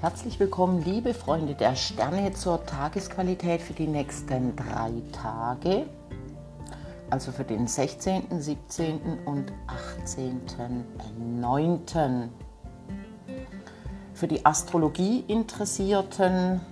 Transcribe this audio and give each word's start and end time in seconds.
Herzlich 0.00 0.40
willkommen, 0.40 0.82
liebe 0.82 1.12
Freunde 1.12 1.54
der 1.54 1.76
Sterne, 1.76 2.32
zur 2.32 2.64
Tagesqualität 2.64 3.60
für 3.60 3.74
die 3.74 3.86
nächsten 3.86 4.56
drei 4.56 4.90
Tage. 5.12 5.84
Also 7.10 7.32
für 7.32 7.44
den 7.44 7.66
16., 7.66 8.40
17. 8.40 9.18
und 9.26 9.52
18.09. 10.06 12.28
Für 14.14 14.26
die 14.26 14.46
Astrologie 14.46 15.22
Interessierten 15.28 16.62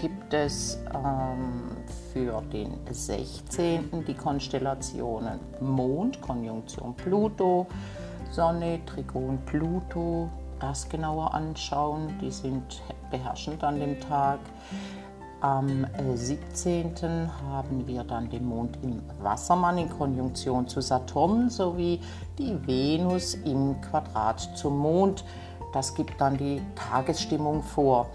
gibt 0.00 0.32
es 0.32 0.78
ähm, 0.94 1.76
für 2.14 2.40
den 2.40 2.72
16. 2.90 4.02
die 4.06 4.14
Konstellationen 4.14 5.40
Mond, 5.60 6.22
Konjunktion 6.22 6.94
Pluto, 6.94 7.66
Sonne, 8.30 8.80
Trigon 8.86 9.38
Pluto, 9.44 10.30
das 10.62 10.88
genauer 10.88 11.34
anschauen. 11.34 12.18
Die 12.20 12.30
sind 12.30 12.82
beherrschend 13.10 13.62
an 13.64 13.80
dem 13.80 14.00
Tag. 14.00 14.38
Am 15.40 15.84
17. 16.14 16.94
Äh, 17.02 17.26
haben 17.50 17.86
wir 17.88 18.04
dann 18.04 18.30
den 18.30 18.46
Mond 18.46 18.78
im 18.82 19.02
Wassermann 19.20 19.76
in 19.76 19.90
Konjunktion 19.90 20.68
zu 20.68 20.80
Saturn 20.80 21.50
sowie 21.50 22.00
die 22.38 22.56
Venus 22.64 23.34
im 23.34 23.80
Quadrat 23.80 24.40
zum 24.56 24.78
Mond. 24.78 25.24
Das 25.72 25.94
gibt 25.96 26.20
dann 26.20 26.36
die 26.36 26.62
Tagesstimmung 26.76 27.64
vor. 27.64 28.06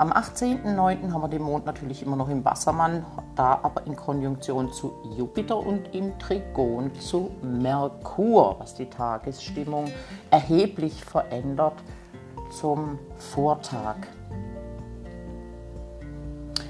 Am 0.00 0.14
18.09. 0.14 1.12
haben 1.12 1.20
wir 1.20 1.28
den 1.28 1.42
Mond 1.42 1.66
natürlich 1.66 2.02
immer 2.02 2.16
noch 2.16 2.30
im 2.30 2.42
Wassermann, 2.42 3.04
da 3.36 3.60
aber 3.62 3.86
in 3.86 3.94
Konjunktion 3.94 4.72
zu 4.72 4.94
Jupiter 5.14 5.58
und 5.58 5.94
im 5.94 6.18
Trigon 6.18 6.90
zu 6.94 7.32
Merkur, 7.42 8.56
was 8.58 8.74
die 8.74 8.86
Tagesstimmung 8.86 9.92
erheblich 10.30 11.04
verändert 11.04 11.74
zum 12.50 12.98
Vortag. 13.18 13.96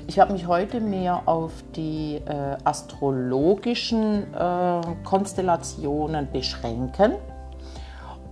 Ich 0.08 0.18
habe 0.18 0.32
mich 0.32 0.48
heute 0.48 0.80
mehr 0.80 1.22
auf 1.26 1.52
die 1.76 2.16
äh, 2.16 2.56
astrologischen 2.64 4.34
äh, 4.34 4.80
Konstellationen 5.04 6.32
beschränken 6.32 7.12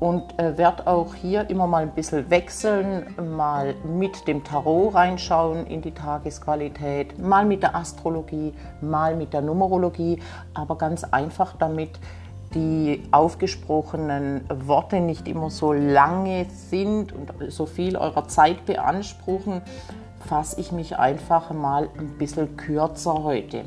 und 0.00 0.38
äh, 0.38 0.56
werde 0.56 0.86
auch 0.86 1.14
hier 1.14 1.48
immer 1.50 1.66
mal 1.66 1.82
ein 1.82 1.90
bisschen 1.90 2.30
wechseln, 2.30 3.14
mal 3.36 3.74
mit 3.84 4.28
dem 4.28 4.44
Tarot 4.44 4.94
reinschauen 4.94 5.66
in 5.66 5.82
die 5.82 5.92
Tagesqualität, 5.92 7.18
mal 7.18 7.44
mit 7.44 7.62
der 7.62 7.74
Astrologie, 7.74 8.54
mal 8.80 9.16
mit 9.16 9.32
der 9.32 9.42
Numerologie, 9.42 10.20
aber 10.54 10.78
ganz 10.78 11.04
einfach 11.04 11.54
damit 11.58 11.98
die 12.54 13.02
aufgesprochenen 13.10 14.42
Worte 14.66 15.00
nicht 15.00 15.28
immer 15.28 15.50
so 15.50 15.72
lange 15.72 16.46
sind 16.48 17.12
und 17.12 17.32
so 17.52 17.66
viel 17.66 17.96
eurer 17.96 18.26
Zeit 18.26 18.64
beanspruchen, 18.64 19.60
fasse 20.26 20.60
ich 20.60 20.72
mich 20.72 20.98
einfach 20.98 21.50
mal 21.52 21.88
ein 21.98 22.16
bisschen 22.18 22.56
kürzer 22.56 23.22
heute. 23.22 23.64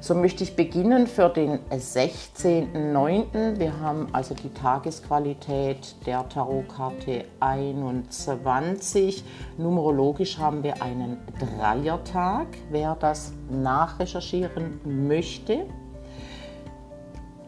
So 0.00 0.14
möchte 0.14 0.44
ich 0.44 0.54
beginnen 0.54 1.08
für 1.08 1.28
den 1.28 1.58
16.09. 1.70 3.58
Wir 3.58 3.80
haben 3.80 4.06
also 4.12 4.32
die 4.32 4.50
Tagesqualität 4.50 5.96
der 6.06 6.28
Tarotkarte 6.28 7.24
21. 7.40 9.24
Numerologisch 9.58 10.38
haben 10.38 10.62
wir 10.62 10.80
einen 10.82 11.18
Dreiertag. 11.40 12.46
Wer 12.70 12.94
das 12.94 13.32
nachrecherchieren 13.50 14.80
möchte, 14.84 15.66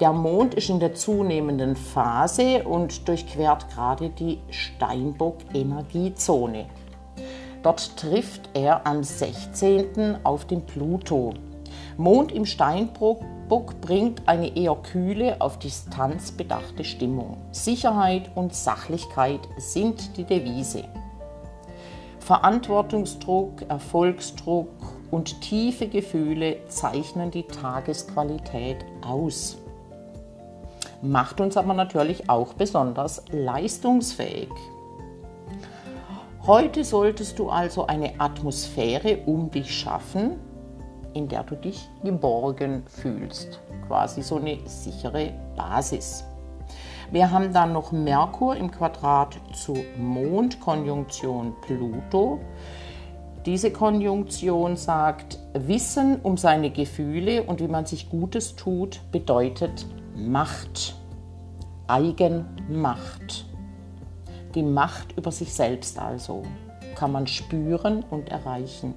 der 0.00 0.12
Mond 0.12 0.54
ist 0.54 0.70
in 0.70 0.80
der 0.80 0.94
zunehmenden 0.94 1.76
Phase 1.76 2.64
und 2.64 3.06
durchquert 3.06 3.72
gerade 3.72 4.10
die 4.10 4.40
Steinbock-Energiezone. 4.50 6.66
Dort 7.62 7.96
trifft 7.96 8.50
er 8.54 8.84
am 8.88 9.04
16. 9.04 10.18
auf 10.24 10.46
den 10.46 10.66
Pluto. 10.66 11.34
Mond 12.00 12.32
im 12.32 12.46
Steinbock 12.46 13.20
bringt 13.82 14.26
eine 14.26 14.56
eher 14.56 14.74
kühle, 14.74 15.38
auf 15.38 15.58
Distanz 15.58 16.32
bedachte 16.32 16.82
Stimmung. 16.82 17.36
Sicherheit 17.52 18.30
und 18.34 18.54
Sachlichkeit 18.54 19.40
sind 19.58 20.16
die 20.16 20.24
Devise. 20.24 20.84
Verantwortungsdruck, 22.20 23.68
Erfolgsdruck 23.68 24.70
und 25.10 25.42
tiefe 25.42 25.88
Gefühle 25.88 26.66
zeichnen 26.68 27.30
die 27.30 27.42
Tagesqualität 27.42 28.78
aus. 29.06 29.58
Macht 31.02 31.38
uns 31.38 31.58
aber 31.58 31.74
natürlich 31.74 32.30
auch 32.30 32.54
besonders 32.54 33.24
leistungsfähig. 33.30 34.48
Heute 36.46 36.82
solltest 36.82 37.38
du 37.38 37.50
also 37.50 37.86
eine 37.86 38.18
Atmosphäre 38.18 39.18
um 39.26 39.50
dich 39.50 39.78
schaffen, 39.78 40.38
in 41.14 41.28
der 41.28 41.42
du 41.44 41.56
dich 41.56 41.88
geborgen 42.02 42.84
fühlst. 42.86 43.60
Quasi 43.86 44.22
so 44.22 44.36
eine 44.36 44.58
sichere 44.66 45.32
Basis. 45.56 46.24
Wir 47.10 47.30
haben 47.30 47.52
dann 47.52 47.72
noch 47.72 47.90
Merkur 47.90 48.56
im 48.56 48.70
Quadrat 48.70 49.36
zu 49.52 49.74
Mond, 49.98 50.60
Konjunktion 50.60 51.54
Pluto. 51.60 52.38
Diese 53.46 53.72
Konjunktion 53.72 54.76
sagt, 54.76 55.38
Wissen 55.54 56.20
um 56.22 56.36
seine 56.36 56.70
Gefühle 56.70 57.42
und 57.42 57.60
wie 57.60 57.68
man 57.68 57.86
sich 57.86 58.10
Gutes 58.10 58.54
tut, 58.54 59.00
bedeutet 59.10 59.86
Macht. 60.14 60.94
Eigenmacht. 61.88 63.46
Die 64.54 64.62
Macht 64.62 65.16
über 65.16 65.32
sich 65.32 65.52
selbst 65.52 65.98
also 65.98 66.42
kann 66.94 67.12
man 67.12 67.26
spüren 67.26 68.04
und 68.10 68.28
erreichen. 68.28 68.94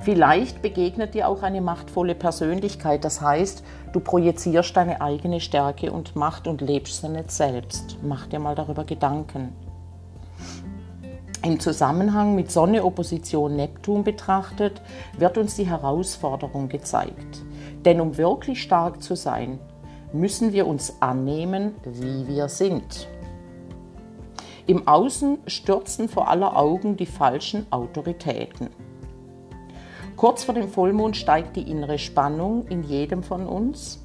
Vielleicht 0.01 0.61
begegnet 0.61 1.15
dir 1.15 1.29
auch 1.29 1.43
eine 1.43 1.63
machtvolle 1.63 2.15
Persönlichkeit. 2.15 3.05
Das 3.05 3.23
heißt, 3.23 3.65
du 3.93 4.01
projizierst 4.01 4.77
deine 4.77 5.01
eigene 5.01 5.41
Stärke 5.41 5.93
und 5.93 6.15
Macht 6.15 6.47
und 6.47 6.61
lebst 6.61 7.01
sie 7.01 7.09
nicht 7.09 7.31
selbst. 7.31 7.97
Mach 8.03 8.27
dir 8.27 8.39
mal 8.39 8.55
darüber 8.55 8.85
Gedanken. 8.85 9.55
Im 11.43 11.61
Zusammenhang 11.61 12.35
mit 12.35 12.51
Sonne 12.51 12.85
Opposition 12.85 13.57
Neptun 13.57 14.05
betrachtet, 14.05 14.81
wird 15.19 15.39
uns 15.39 15.57
die 15.57 15.67
Herausforderung 15.67 16.69
gezeigt. 16.69 17.43
Denn 17.85 18.01
um 18.01 18.17
wirklich 18.17 18.63
stark 18.63 19.03
zu 19.03 19.15
sein, 19.15 19.59
müssen 20.13 20.53
wir 20.53 20.67
uns 20.67 21.01
annehmen, 21.01 21.75
wie 21.85 22.29
wir 22.29 22.49
sind. 22.49 23.09
Im 24.67 24.89
Außen 24.89 25.39
stürzen 25.47 26.09
vor 26.09 26.29
aller 26.29 26.57
Augen 26.57 26.97
die 26.97 27.07
falschen 27.07 27.67
Autoritäten. 27.71 28.71
Kurz 30.17 30.45
vor 30.45 30.55
dem 30.55 30.69
Vollmond 30.69 31.17
steigt 31.17 31.57
die 31.57 31.71
innere 31.71 31.99
Spannung 31.99 32.67
in 32.69 32.83
jedem 32.83 33.23
von 33.23 33.47
uns. 33.47 34.01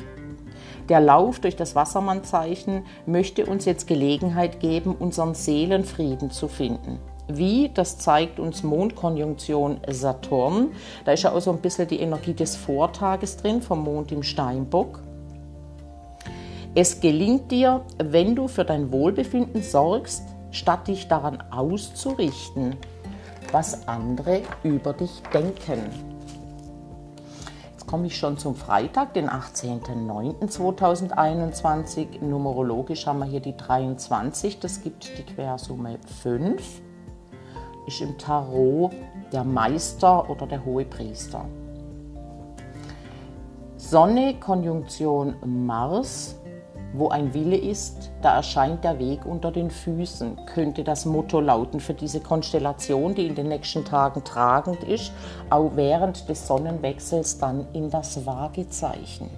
Der 0.89 0.99
Lauf 0.99 1.39
durch 1.39 1.55
das 1.55 1.75
Wassermannzeichen 1.75 2.83
möchte 3.05 3.45
uns 3.45 3.65
jetzt 3.65 3.87
Gelegenheit 3.87 4.59
geben, 4.59 4.95
unseren 4.95 5.35
Seelenfrieden 5.35 6.31
zu 6.31 6.47
finden. 6.47 6.99
Wie, 7.31 7.69
das 7.69 7.99
zeigt 7.99 8.39
uns 8.39 8.63
Mondkonjunktion 8.63 9.81
Saturn. 9.87 10.71
Da 11.05 11.11
ist 11.11 11.21
ja 11.23 11.31
auch 11.31 11.41
so 11.41 11.51
ein 11.51 11.61
bisschen 11.61 11.87
die 11.87 11.99
Energie 11.99 12.33
des 12.33 12.55
Vortages 12.55 13.37
drin, 13.37 13.61
vom 13.61 13.83
Mond 13.83 14.11
im 14.11 14.23
Steinbock. 14.23 15.03
Es 16.73 17.01
gelingt 17.01 17.51
dir, 17.51 17.85
wenn 18.03 18.35
du 18.35 18.47
für 18.47 18.65
dein 18.65 18.91
Wohlbefinden 18.91 19.61
sorgst, 19.61 20.23
statt 20.49 20.87
dich 20.87 21.07
daran 21.07 21.43
auszurichten, 21.51 22.75
was 23.51 23.87
andere 23.87 24.41
über 24.63 24.93
dich 24.93 25.21
denken. 25.31 25.83
Jetzt 27.71 27.85
komme 27.85 28.07
ich 28.07 28.17
schon 28.17 28.39
zum 28.39 28.55
Freitag, 28.55 29.13
den 29.13 29.29
18.09.2021. 29.29 32.23
Numerologisch 32.23 33.05
haben 33.05 33.19
wir 33.19 33.25
hier 33.25 33.39
die 33.39 33.55
23, 33.55 34.59
das 34.59 34.81
gibt 34.81 35.15
die 35.15 35.23
Quersumme 35.23 35.99
5. 36.23 36.88
Ist 37.89 38.01
im 38.01 38.19
Tarot 38.19 38.91
der 39.33 39.43
Meister 39.43 40.29
oder 40.29 40.45
der 40.45 40.63
hohe 40.63 40.85
Priester. 40.85 41.43
Sonne, 43.77 44.35
Konjunktion 44.39 45.33
Mars, 45.43 46.35
wo 46.93 47.09
ein 47.09 47.33
Wille 47.33 47.57
ist, 47.57 48.11
da 48.21 48.35
erscheint 48.35 48.83
der 48.83 48.99
Weg 48.99 49.25
unter 49.25 49.51
den 49.51 49.71
Füßen, 49.71 50.37
könnte 50.45 50.83
das 50.83 51.05
Motto 51.05 51.39
lauten 51.39 51.79
für 51.79 51.95
diese 51.95 52.19
Konstellation, 52.19 53.15
die 53.15 53.25
in 53.25 53.33
den 53.33 53.47
nächsten 53.47 53.83
Tagen 53.83 54.23
tragend 54.23 54.83
ist, 54.83 55.11
auch 55.49 55.71
während 55.73 56.29
des 56.29 56.45
Sonnenwechsels 56.45 57.39
dann 57.39 57.65
in 57.73 57.89
das 57.89 58.23
Waagezeichen. 58.23 59.31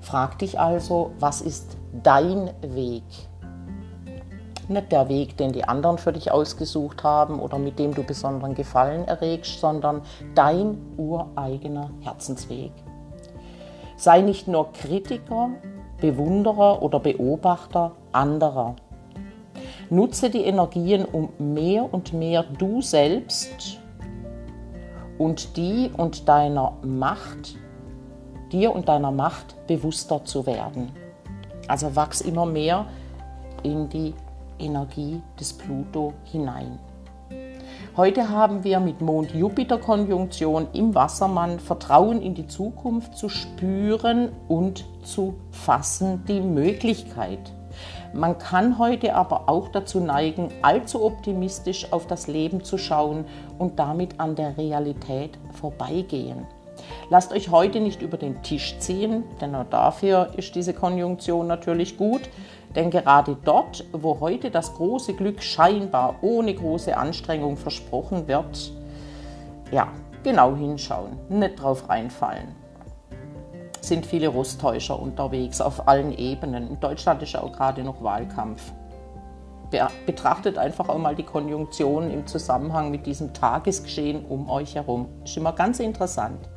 Frag 0.00 0.40
dich 0.40 0.58
also, 0.58 1.12
was 1.20 1.40
ist 1.40 1.76
dein 2.02 2.50
Weg? 2.62 3.04
Nicht 4.68 4.92
der 4.92 5.08
Weg, 5.08 5.36
den 5.36 5.52
die 5.52 5.64
anderen 5.64 5.98
für 5.98 6.12
dich 6.12 6.30
ausgesucht 6.32 7.04
haben 7.04 7.38
oder 7.38 7.58
mit 7.58 7.78
dem 7.78 7.94
du 7.94 8.02
besonderen 8.02 8.54
Gefallen 8.54 9.06
erregst, 9.06 9.60
sondern 9.60 10.02
dein 10.34 10.78
ureigener 10.96 11.90
Herzensweg. 12.00 12.72
Sei 13.96 14.22
nicht 14.22 14.48
nur 14.48 14.72
Kritiker, 14.72 15.50
Bewunderer 16.00 16.82
oder 16.82 16.98
Beobachter 16.98 17.92
anderer. 18.12 18.76
Nutze 19.90 20.30
die 20.30 20.44
Energien, 20.44 21.04
um 21.04 21.28
mehr 21.38 21.92
und 21.92 22.12
mehr 22.12 22.44
du 22.58 22.80
selbst 22.80 23.78
und 25.18 25.56
die 25.56 25.90
und 25.96 26.28
deiner 26.28 26.72
Macht, 26.82 27.56
dir 28.50 28.74
und 28.74 28.88
deiner 28.88 29.10
Macht 29.10 29.54
bewusster 29.66 30.24
zu 30.24 30.46
werden. 30.46 30.90
Also 31.68 31.94
wachs 31.94 32.20
immer 32.20 32.46
mehr 32.46 32.86
in 33.62 33.88
die 33.88 34.14
Energie 34.64 35.20
des 35.38 35.52
Pluto 35.52 36.14
hinein. 36.24 36.78
Heute 37.96 38.28
haben 38.30 38.64
wir 38.64 38.80
mit 38.80 39.00
Mond-Jupiter-Konjunktion 39.00 40.68
im 40.72 40.94
Wassermann 40.94 41.60
Vertrauen 41.60 42.20
in 42.22 42.34
die 42.34 42.46
Zukunft 42.46 43.16
zu 43.16 43.28
spüren 43.28 44.30
und 44.48 44.84
zu 45.04 45.34
fassen 45.52 46.24
die 46.26 46.40
Möglichkeit. 46.40 47.52
Man 48.12 48.38
kann 48.38 48.78
heute 48.78 49.14
aber 49.14 49.48
auch 49.48 49.68
dazu 49.68 50.00
neigen, 50.00 50.48
allzu 50.62 51.04
optimistisch 51.04 51.92
auf 51.92 52.06
das 52.06 52.26
Leben 52.26 52.64
zu 52.64 52.78
schauen 52.78 53.26
und 53.58 53.78
damit 53.78 54.18
an 54.18 54.34
der 54.34 54.56
Realität 54.56 55.38
vorbeigehen. 55.52 56.46
Lasst 57.10 57.32
euch 57.32 57.50
heute 57.50 57.80
nicht 57.80 58.02
über 58.02 58.16
den 58.16 58.42
Tisch 58.42 58.78
ziehen, 58.78 59.24
denn 59.40 59.54
auch 59.54 59.66
dafür 59.68 60.30
ist 60.36 60.54
diese 60.54 60.74
Konjunktion 60.74 61.46
natürlich 61.46 61.96
gut. 61.96 62.22
Denn 62.74 62.90
gerade 62.90 63.36
dort, 63.44 63.84
wo 63.92 64.18
heute 64.20 64.50
das 64.50 64.74
große 64.74 65.14
Glück 65.14 65.42
scheinbar 65.42 66.16
ohne 66.22 66.54
große 66.54 66.96
Anstrengung 66.96 67.56
versprochen 67.56 68.26
wird, 68.26 68.72
ja, 69.70 69.88
genau 70.22 70.56
hinschauen, 70.56 71.18
nicht 71.28 71.62
drauf 71.62 71.88
reinfallen. 71.88 72.48
Sind 73.80 74.06
viele 74.06 74.28
Rusttäuscher 74.28 74.98
unterwegs 74.98 75.60
auf 75.60 75.86
allen 75.86 76.16
Ebenen. 76.16 76.68
In 76.68 76.80
Deutschland 76.80 77.22
ist 77.22 77.32
ja 77.32 77.42
auch 77.42 77.52
gerade 77.52 77.84
noch 77.84 78.02
Wahlkampf. 78.02 78.72
Betrachtet 80.06 80.56
einfach 80.56 80.88
auch 80.88 80.98
mal 80.98 81.16
die 81.16 81.24
Konjunktion 81.24 82.10
im 82.10 82.26
Zusammenhang 82.26 82.90
mit 82.90 83.06
diesem 83.06 83.34
Tagesgeschehen 83.34 84.24
um 84.24 84.48
euch 84.48 84.76
herum. 84.76 85.08
Ist 85.24 85.36
immer 85.36 85.52
ganz 85.52 85.80
interessant. 85.80 86.48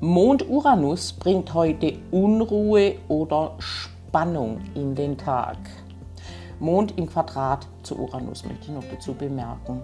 Mond 0.00 0.48
Uranus 0.48 1.12
bringt 1.12 1.52
heute 1.52 1.98
Unruhe 2.10 2.94
oder 3.08 3.56
Spannung 3.58 3.89
Spannung 4.10 4.60
in 4.74 4.96
den 4.96 5.16
Tag. 5.16 5.56
Mond 6.58 6.98
im 6.98 7.08
Quadrat 7.08 7.68
zu 7.84 7.96
Uranus 7.96 8.44
möchte 8.44 8.64
ich 8.64 8.70
noch 8.70 8.82
dazu 8.90 9.14
bemerken. 9.14 9.82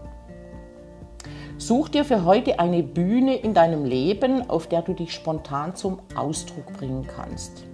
Such 1.58 1.90
dir 1.90 2.04
für 2.04 2.24
heute 2.24 2.58
eine 2.58 2.82
Bühne 2.82 3.36
in 3.36 3.54
deinem 3.54 3.84
Leben, 3.84 4.50
auf 4.50 4.66
der 4.66 4.82
du 4.82 4.94
dich 4.94 5.12
spontan 5.12 5.76
zum 5.76 6.00
Ausdruck 6.16 6.66
bringen 6.72 7.06
kannst. 7.06 7.66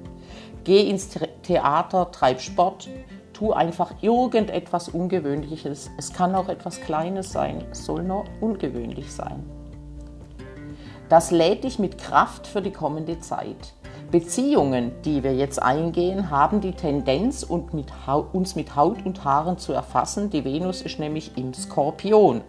Geh 0.64 0.90
ins 0.90 1.08
Theater, 1.42 2.10
treib 2.10 2.42
Sport, 2.42 2.90
tu 3.32 3.54
einfach 3.54 4.02
irgendetwas 4.02 4.90
Ungewöhnliches. 4.90 5.90
Es 5.96 6.12
kann 6.12 6.34
auch 6.34 6.50
etwas 6.50 6.82
Kleines 6.82 7.32
sein, 7.32 7.64
es 7.70 7.86
soll 7.86 8.02
nur 8.02 8.24
ungewöhnlich 8.42 9.10
sein. 9.10 9.42
Das 11.08 11.30
lädt 11.30 11.64
dich 11.64 11.78
mit 11.78 11.96
Kraft 11.96 12.46
für 12.46 12.60
die 12.60 12.72
kommende 12.72 13.20
Zeit. 13.20 13.72
Beziehungen, 14.12 14.92
die 15.06 15.24
wir 15.24 15.34
jetzt 15.34 15.60
eingehen, 15.60 16.30
haben 16.30 16.60
die 16.60 16.72
Tendenz, 16.72 17.42
uns 17.42 17.72
mit 18.54 18.76
Haut 18.76 19.04
und 19.06 19.24
Haaren 19.24 19.56
zu 19.56 19.72
erfassen. 19.72 20.28
Die 20.28 20.44
Venus 20.44 20.82
ist 20.82 20.98
nämlich 20.98 21.36
im 21.36 21.54
Skorpion. 21.54 22.42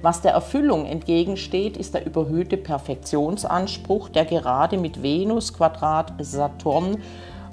Was 0.00 0.22
der 0.22 0.32
Erfüllung 0.32 0.86
entgegensteht, 0.86 1.76
ist 1.76 1.92
der 1.92 2.06
überhöhte 2.06 2.56
Perfektionsanspruch, 2.56 4.08
der 4.08 4.24
gerade 4.24 4.78
mit 4.78 5.02
Venus 5.02 5.52
Quadrat 5.52 6.14
Saturn 6.20 6.96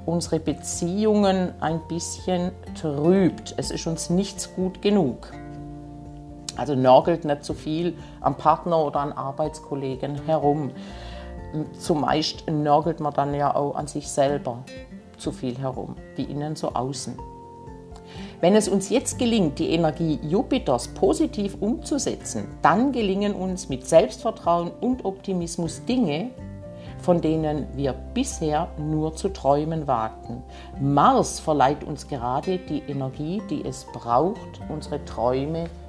unsere 0.06 0.40
Beziehungen 0.40 1.52
ein 1.60 1.82
bisschen 1.90 2.52
trübt. 2.80 3.54
Es 3.58 3.70
ist 3.70 3.86
uns 3.86 4.10
nichts 4.10 4.56
gut 4.56 4.82
genug. 4.82 5.32
Also 6.56 6.74
nörgelt 6.74 7.26
nicht 7.26 7.44
zu 7.44 7.52
so 7.52 7.60
viel 7.60 7.98
am 8.22 8.38
Partner 8.38 8.78
oder 8.86 9.02
an 9.02 9.12
Arbeitskollegen 9.12 10.22
herum 10.26 10.72
zumeist 11.80 12.50
nörgelt 12.50 13.00
man 13.00 13.14
dann 13.14 13.34
ja 13.34 13.56
auch 13.56 13.76
an 13.76 13.88
sich 13.88 14.08
selber 14.08 14.64
zu 15.18 15.32
viel 15.32 15.58
herum, 15.58 15.96
wie 16.16 16.24
innen 16.24 16.56
so 16.56 16.70
außen. 16.74 17.18
Wenn 18.42 18.56
es 18.56 18.68
uns 18.68 18.90
jetzt 18.90 19.18
gelingt, 19.18 19.60
die 19.60 19.70
Energie 19.72 20.20
Jupiters 20.22 20.90
positiv 20.90 21.58
umzusetzen, 21.62 22.48
dann 22.62 22.92
gelingen 22.92 23.34
uns 23.34 23.70
mit 23.70 23.88
Selbstvertrauen 23.88 24.72
und 24.82 25.06
Optimismus 25.06 25.84
Dinge, 25.86 26.32
von 27.00 27.22
denen 27.22 27.68
wir 27.76 27.94
bisher 27.94 28.68
nur 28.78 29.16
zu 29.16 29.30
träumen 29.30 29.88
wagten. 29.88 30.44
Mars 30.80 31.40
verleiht 31.40 31.84
uns 31.84 32.08
gerade 32.08 32.58
die 32.58 32.84
Energie, 32.88 33.42
die 33.50 33.64
es 33.66 33.86
braucht, 33.94 34.60
unsere 34.70 35.04
Träume 35.06 35.66
zu 35.66 35.85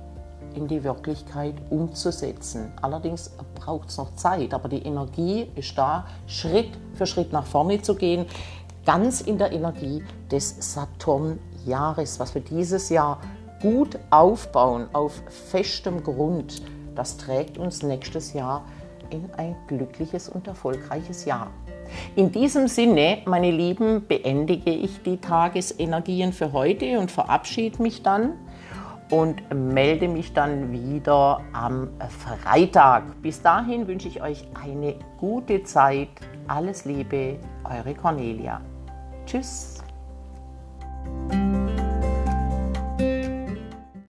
in 0.57 0.67
die 0.67 0.83
Wirklichkeit 0.83 1.55
umzusetzen. 1.71 2.73
Allerdings 2.83 3.31
braucht 3.55 3.91
es 3.91 3.99
noch 3.99 4.15
Zeit, 4.17 4.55
aber 4.55 4.69
die 4.69 4.83
Energie 4.83 5.51
ist 5.55 5.77
da, 5.77 6.07
Schritt 6.27 6.71
für 6.95 7.07
Schritt 7.07 7.33
nach 7.33 7.47
vorne 7.47 7.83
zu 7.83 7.95
gehen, 7.95 8.27
ganz 8.85 9.21
in 9.21 9.39
der 9.39 9.53
Energie 9.53 10.03
des 10.31 10.75
Saturn-Jahres, 10.75 12.19
was 12.19 12.35
wir 12.35 12.43
dieses 12.43 12.89
Jahr 12.89 13.21
gut 13.61 13.99
aufbauen, 14.11 14.89
auf 14.93 15.23
festem 15.29 16.03
Grund. 16.03 16.63
Das 16.95 17.17
trägt 17.17 17.59
uns 17.59 17.83
nächstes 17.83 18.33
Jahr 18.33 18.65
in 19.11 19.29
ein 19.37 19.57
glückliches 19.67 20.29
und 20.29 20.47
erfolgreiches 20.47 21.25
Jahr. 21.25 21.49
In 22.17 22.33
diesem 22.33 22.69
Sinne, 22.69 23.19
meine 23.27 23.51
Lieben, 23.51 24.07
beendige 24.07 24.71
ich 24.71 25.03
die 25.03 25.19
Tagesenergien 25.19 26.33
für 26.33 26.53
heute 26.53 26.99
und 26.99 27.11
verabschiede 27.11 27.81
mich 27.83 28.03
dann 28.03 28.33
und 29.11 29.43
melde 29.55 30.09
mich 30.09 30.33
dann 30.33 30.73
wieder 30.73 31.41
am 31.53 31.89
Freitag. 32.09 33.23
Bis 33.23 33.41
dahin 33.41 33.87
wünsche 33.87 34.09
ich 34.09 34.23
euch 34.23 34.47
eine 34.61 34.95
gute 35.19 35.63
Zeit. 35.63 36.09
Alles 36.49 36.85
Liebe, 36.85 37.39
eure 37.65 37.95
Cornelia. 37.95 38.61
Tschüss. 39.25 39.76